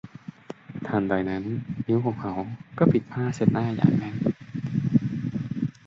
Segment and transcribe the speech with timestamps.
[0.87, 1.43] ทันใดนั้น
[1.87, 2.33] นิ้วของเขา
[2.77, 4.15] ก็ปิดผ้าเช็ดหน้าอย่างแน่น